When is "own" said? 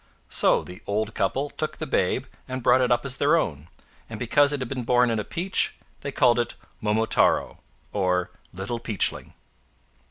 3.37-3.67